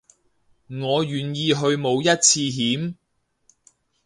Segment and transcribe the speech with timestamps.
[0.67, 2.95] 我願意去冒一次險